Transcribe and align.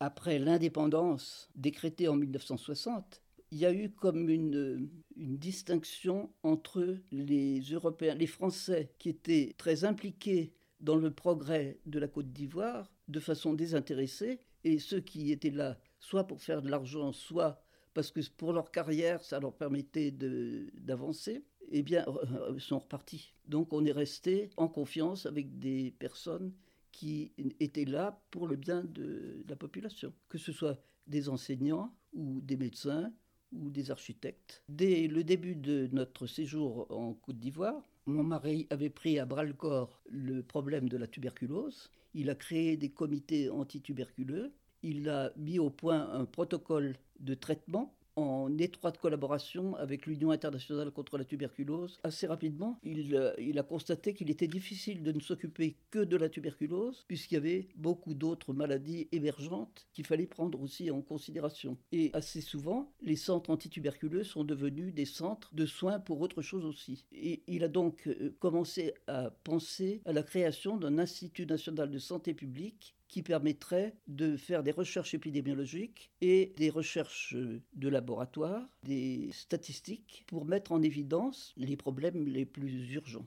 après 0.00 0.38
l'indépendance 0.38 1.50
décrétée 1.54 2.08
en 2.08 2.16
1960, 2.16 3.22
il 3.52 3.58
y 3.58 3.66
a 3.66 3.72
eu 3.72 3.90
comme 3.90 4.28
une, 4.30 4.88
distinction 5.16 6.30
entre 6.42 6.96
les 7.12 7.60
Européens, 7.60 8.14
les 8.14 8.26
Français 8.26 8.94
qui 8.98 9.10
étaient 9.10 9.54
très 9.58 9.84
impliqués 9.84 10.52
dans 10.80 10.96
le 10.96 11.10
progrès 11.10 11.78
de 11.84 11.98
la 11.98 12.08
Côte 12.08 12.32
d'Ivoire 12.32 12.90
de 13.08 13.20
façon 13.20 13.52
désintéressée, 13.52 14.38
et 14.64 14.78
ceux 14.78 15.00
qui 15.00 15.30
étaient 15.30 15.50
là 15.50 15.78
soit 15.98 16.24
pour 16.24 16.40
faire 16.40 16.62
de 16.62 16.70
l'argent, 16.70 17.12
soit 17.12 17.62
parce 17.92 18.10
que 18.10 18.20
pour 18.36 18.52
leur 18.52 18.70
carrière, 18.70 19.22
ça 19.22 19.40
leur 19.40 19.52
permettait 19.52 20.10
d'avancer, 20.10 21.44
eh 21.70 21.82
bien, 21.82 22.06
euh, 22.08 22.58
sont 22.58 22.78
repartis. 22.78 23.34
Donc 23.46 23.72
on 23.72 23.84
est 23.84 23.92
resté 23.92 24.50
en 24.56 24.68
confiance 24.68 25.26
avec 25.26 25.58
des 25.58 25.92
personnes 25.98 26.52
qui 26.92 27.32
étaient 27.60 27.84
là 27.84 28.20
pour 28.30 28.46
le 28.46 28.56
bien 28.56 28.82
de 28.84 29.44
la 29.48 29.56
population, 29.56 30.12
que 30.28 30.38
ce 30.38 30.52
soit 30.52 30.82
des 31.06 31.28
enseignants 31.28 31.94
ou 32.12 32.40
des 32.40 32.56
médecins 32.56 33.12
ou 33.52 33.70
des 33.70 33.90
architectes. 33.90 34.62
Dès 34.68 35.08
le 35.08 35.24
début 35.24 35.56
de 35.56 35.88
notre 35.92 36.26
séjour 36.26 36.86
en 36.90 37.14
Côte 37.14 37.38
d'Ivoire, 37.38 37.82
mon 38.06 38.22
mari 38.22 38.66
avait 38.70 38.90
pris 38.90 39.18
à 39.18 39.26
bras 39.26 39.44
le 39.44 39.52
corps 39.52 40.02
le 40.08 40.42
problème 40.42 40.88
de 40.88 40.96
la 40.96 41.06
tuberculose. 41.06 41.90
Il 42.14 42.30
a 42.30 42.34
créé 42.34 42.76
des 42.76 42.90
comités 42.90 43.50
antituberculeux. 43.50 44.52
Il 44.82 45.08
a 45.08 45.32
mis 45.36 45.58
au 45.58 45.70
point 45.70 46.10
un 46.12 46.24
protocole 46.24 46.96
de 47.20 47.34
traitement 47.34 47.94
en 48.22 48.58
étroite 48.58 48.98
collaboration 48.98 49.74
avec 49.76 50.06
l'Union 50.06 50.30
internationale 50.30 50.90
contre 50.90 51.18
la 51.18 51.24
tuberculose. 51.24 51.98
Assez 52.02 52.26
rapidement, 52.26 52.78
il, 52.82 53.14
euh, 53.14 53.32
il 53.38 53.58
a 53.58 53.62
constaté 53.62 54.14
qu'il 54.14 54.30
était 54.30 54.48
difficile 54.48 55.02
de 55.02 55.12
ne 55.12 55.20
s'occuper 55.20 55.76
que 55.90 55.98
de 55.98 56.16
la 56.16 56.28
tuberculose, 56.28 57.04
puisqu'il 57.08 57.34
y 57.34 57.38
avait 57.38 57.68
beaucoup 57.76 58.14
d'autres 58.14 58.52
maladies 58.52 59.08
émergentes 59.12 59.86
qu'il 59.92 60.06
fallait 60.06 60.26
prendre 60.26 60.60
aussi 60.60 60.90
en 60.90 61.02
considération. 61.02 61.76
Et 61.92 62.10
assez 62.12 62.40
souvent, 62.40 62.92
les 63.02 63.16
centres 63.16 63.50
antituberculeux 63.50 64.24
sont 64.24 64.44
devenus 64.44 64.94
des 64.94 65.04
centres 65.04 65.54
de 65.54 65.66
soins 65.66 65.98
pour 65.98 66.20
autre 66.20 66.42
chose 66.42 66.64
aussi. 66.64 67.04
Et 67.12 67.42
il 67.46 67.64
a 67.64 67.68
donc 67.68 68.06
euh, 68.06 68.34
commencé 68.38 68.94
à 69.06 69.30
penser 69.44 70.02
à 70.04 70.12
la 70.12 70.22
création 70.22 70.76
d'un 70.76 70.98
Institut 70.98 71.46
national 71.46 71.90
de 71.90 71.98
santé 71.98 72.34
publique 72.34 72.94
qui 73.10 73.22
permettrait 73.22 73.94
de 74.06 74.36
faire 74.36 74.62
des 74.62 74.70
recherches 74.70 75.14
épidémiologiques 75.14 76.10
et 76.20 76.54
des 76.56 76.70
recherches 76.70 77.34
de 77.34 77.88
laboratoire, 77.88 78.66
des 78.84 79.30
statistiques 79.32 80.24
pour 80.28 80.44
mettre 80.44 80.72
en 80.72 80.80
évidence 80.80 81.52
les 81.56 81.76
problèmes 81.76 82.26
les 82.26 82.46
plus 82.46 82.92
urgents. 82.92 83.26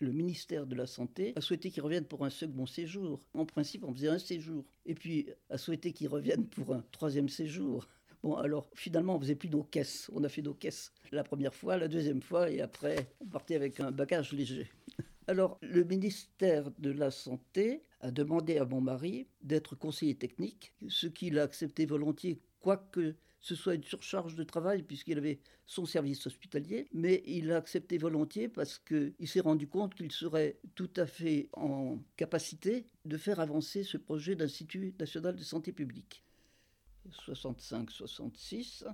Le 0.00 0.10
ministère 0.10 0.66
de 0.66 0.74
la 0.74 0.88
Santé 0.88 1.32
a 1.36 1.40
souhaité 1.40 1.70
qu'ils 1.70 1.84
reviennent 1.84 2.04
pour 2.04 2.24
un 2.24 2.30
second 2.30 2.66
séjour. 2.66 3.20
En 3.34 3.46
principe, 3.46 3.84
on 3.84 3.94
faisait 3.94 4.08
un 4.08 4.18
séjour. 4.18 4.64
Et 4.84 4.96
puis, 4.96 5.28
a 5.48 5.56
souhaité 5.56 5.92
qu'ils 5.92 6.08
reviennent 6.08 6.48
pour 6.48 6.74
un 6.74 6.84
troisième 6.90 7.28
séjour. 7.28 7.86
Bon, 8.24 8.34
alors 8.34 8.68
finalement, 8.74 9.16
on 9.16 9.20
faisait 9.20 9.36
plus 9.36 9.50
nos 9.50 9.62
caisses. 9.62 10.10
On 10.12 10.24
a 10.24 10.28
fait 10.28 10.42
nos 10.42 10.54
caisses 10.54 10.92
la 11.12 11.22
première 11.22 11.54
fois, 11.54 11.76
la 11.76 11.86
deuxième 11.86 12.22
fois, 12.22 12.50
et 12.50 12.60
après, 12.60 13.06
on 13.20 13.26
partait 13.26 13.54
avec 13.54 13.78
un 13.78 13.92
bagage 13.92 14.32
léger. 14.32 14.68
Alors, 15.28 15.58
le 15.62 15.84
ministère 15.84 16.70
de 16.78 16.90
la 16.90 17.10
Santé 17.10 17.84
a 18.00 18.10
demandé 18.10 18.58
à 18.58 18.64
mon 18.64 18.80
mari 18.80 19.28
d'être 19.42 19.76
conseiller 19.76 20.16
technique, 20.16 20.72
ce 20.88 21.06
qu'il 21.06 21.38
a 21.38 21.42
accepté 21.44 21.86
volontiers, 21.86 22.40
quoique 22.60 23.14
ce 23.40 23.54
soit 23.56 23.74
une 23.74 23.84
surcharge 23.84 24.36
de 24.36 24.44
travail 24.44 24.82
puisqu'il 24.82 25.18
avait 25.18 25.40
son 25.66 25.84
service 25.84 26.26
hospitalier, 26.26 26.88
mais 26.92 27.22
il 27.26 27.50
a 27.50 27.56
accepté 27.56 27.98
volontiers 27.98 28.48
parce 28.48 28.78
qu'il 28.78 29.28
s'est 29.28 29.40
rendu 29.40 29.68
compte 29.68 29.94
qu'il 29.94 30.12
serait 30.12 30.58
tout 30.74 30.90
à 30.96 31.06
fait 31.06 31.48
en 31.52 31.98
capacité 32.16 32.86
de 33.04 33.16
faire 33.16 33.40
avancer 33.40 33.82
ce 33.82 33.96
projet 33.96 34.36
d'Institut 34.36 34.94
national 34.98 35.36
de 35.36 35.42
santé 35.42 35.72
publique. 35.72 36.24
65-66, 37.10 38.84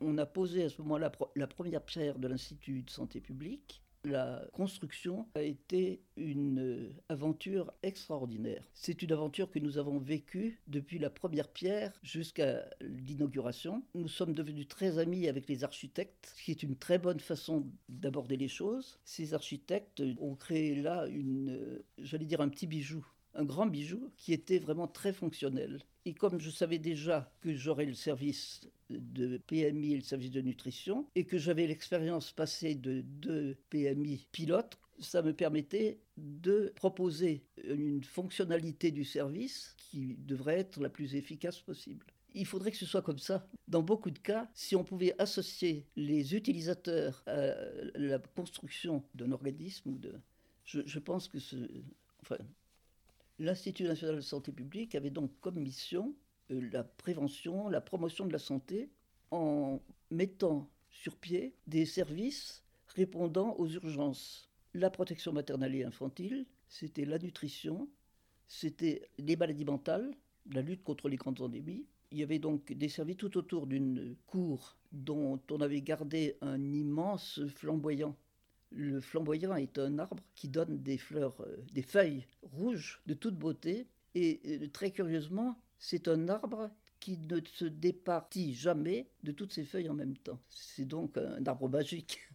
on 0.00 0.16
a 0.16 0.24
posé 0.24 0.64
à 0.64 0.70
ce 0.70 0.80
moment-là 0.82 1.12
la 1.36 1.46
première 1.46 1.84
pierre 1.84 2.18
de 2.18 2.26
l'Institut 2.26 2.82
de 2.82 2.90
santé 2.90 3.20
publique. 3.20 3.82
La 4.04 4.42
construction 4.54 5.28
a 5.34 5.42
été 5.42 6.00
une 6.16 6.94
aventure 7.10 7.70
extraordinaire. 7.82 8.64
C'est 8.72 9.02
une 9.02 9.12
aventure 9.12 9.50
que 9.50 9.58
nous 9.58 9.76
avons 9.76 9.98
vécue 9.98 10.58
depuis 10.68 10.98
la 10.98 11.10
première 11.10 11.48
pierre 11.48 11.92
jusqu'à 12.02 12.64
l'inauguration. 12.80 13.82
Nous 13.94 14.08
sommes 14.08 14.32
devenus 14.32 14.68
très 14.68 14.98
amis 14.98 15.28
avec 15.28 15.48
les 15.48 15.64
architectes, 15.64 16.32
ce 16.34 16.42
qui 16.42 16.50
est 16.50 16.62
une 16.62 16.76
très 16.76 16.98
bonne 16.98 17.20
façon 17.20 17.66
d'aborder 17.90 18.38
les 18.38 18.48
choses. 18.48 18.98
Ces 19.04 19.34
architectes 19.34 20.02
ont 20.18 20.34
créé 20.34 20.76
là 20.76 21.06
une, 21.06 21.82
j'allais 21.98 22.24
dire 22.24 22.40
un 22.40 22.48
petit 22.48 22.66
bijou 22.66 23.06
un 23.34 23.44
grand 23.44 23.66
bijou 23.66 24.10
qui 24.16 24.32
était 24.32 24.58
vraiment 24.58 24.86
très 24.88 25.12
fonctionnel. 25.12 25.80
Et 26.06 26.14
comme 26.14 26.40
je 26.40 26.50
savais 26.50 26.78
déjà 26.78 27.30
que 27.40 27.54
j'aurais 27.54 27.84
le 27.84 27.94
service 27.94 28.68
de 28.88 29.36
PMI 29.36 29.92
et 29.92 29.96
le 29.96 30.02
service 30.02 30.30
de 30.30 30.40
nutrition, 30.40 31.06
et 31.14 31.24
que 31.24 31.38
j'avais 31.38 31.66
l'expérience 31.66 32.32
passée 32.32 32.74
de 32.74 33.02
deux 33.02 33.56
PMI 33.68 34.26
pilotes, 34.32 34.78
ça 34.98 35.22
me 35.22 35.32
permettait 35.32 35.98
de 36.16 36.72
proposer 36.76 37.42
une 37.64 38.02
fonctionnalité 38.02 38.90
du 38.90 39.04
service 39.04 39.74
qui 39.78 40.16
devrait 40.18 40.58
être 40.58 40.80
la 40.80 40.88
plus 40.90 41.14
efficace 41.14 41.60
possible. 41.60 42.06
Il 42.34 42.46
faudrait 42.46 42.70
que 42.70 42.76
ce 42.76 42.86
soit 42.86 43.02
comme 43.02 43.18
ça. 43.18 43.48
Dans 43.66 43.82
beaucoup 43.82 44.10
de 44.10 44.18
cas, 44.18 44.48
si 44.54 44.76
on 44.76 44.84
pouvait 44.84 45.14
associer 45.18 45.86
les 45.96 46.34
utilisateurs 46.34 47.22
à 47.26 47.54
la 47.94 48.18
construction 48.18 49.02
d'un 49.14 49.32
organisme, 49.32 49.98
je 50.64 50.98
pense 50.98 51.28
que 51.28 51.40
ce, 51.40 51.56
enfin, 52.22 52.38
L'Institut 53.40 53.84
national 53.84 54.16
de 54.16 54.20
santé 54.20 54.52
publique 54.52 54.94
avait 54.94 55.08
donc 55.08 55.30
comme 55.40 55.58
mission 55.58 56.14
euh, 56.50 56.68
la 56.72 56.84
prévention, 56.84 57.70
la 57.70 57.80
promotion 57.80 58.26
de 58.26 58.32
la 58.32 58.38
santé 58.38 58.90
en 59.30 59.80
mettant 60.10 60.68
sur 60.90 61.16
pied 61.16 61.54
des 61.66 61.86
services 61.86 62.62
répondant 62.88 63.54
aux 63.56 63.66
urgences. 63.66 64.50
La 64.74 64.90
protection 64.90 65.32
maternelle 65.32 65.74
et 65.74 65.84
infantile, 65.84 66.44
c'était 66.68 67.06
la 67.06 67.18
nutrition, 67.18 67.88
c'était 68.46 69.08
les 69.16 69.36
maladies 69.36 69.64
mentales, 69.64 70.14
la 70.52 70.60
lutte 70.60 70.84
contre 70.84 71.08
les 71.08 71.16
grandes 71.16 71.40
endémies. 71.40 71.86
Il 72.10 72.18
y 72.18 72.22
avait 72.22 72.40
donc 72.40 72.70
des 72.70 72.90
services 72.90 73.16
tout 73.16 73.38
autour 73.38 73.66
d'une 73.66 74.16
cour 74.26 74.76
dont 74.92 75.40
on 75.50 75.62
avait 75.62 75.80
gardé 75.80 76.36
un 76.42 76.62
immense 76.74 77.40
flamboyant 77.46 78.14
le 78.70 79.00
flamboyant 79.00 79.56
est 79.56 79.78
un 79.78 79.98
arbre 79.98 80.22
qui 80.34 80.48
donne 80.48 80.82
des 80.82 80.98
fleurs, 80.98 81.40
euh, 81.40 81.56
des 81.72 81.82
feuilles 81.82 82.26
rouges 82.42 83.02
de 83.06 83.14
toute 83.14 83.36
beauté. 83.36 83.86
Et 84.14 84.40
euh, 84.46 84.68
très 84.68 84.90
curieusement, 84.90 85.60
c'est 85.78 86.08
un 86.08 86.28
arbre 86.28 86.70
qui 87.00 87.16
ne 87.16 87.40
se 87.54 87.64
départit 87.64 88.54
jamais 88.54 89.08
de 89.22 89.32
toutes 89.32 89.52
ses 89.52 89.64
feuilles 89.64 89.88
en 89.88 89.94
même 89.94 90.16
temps. 90.16 90.38
C'est 90.50 90.84
donc 90.84 91.16
un 91.16 91.44
arbre 91.46 91.68
magique. 91.68 92.20